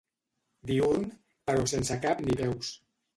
Diürn, 0.69 1.03
però 1.49 1.65
sense 1.73 1.99
cap 2.07 2.25
ni 2.29 2.39
peus. 2.41 2.73